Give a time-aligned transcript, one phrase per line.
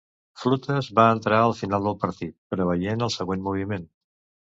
[0.43, 3.87] Flutes va entra al final del partit, preveient el següent moviment.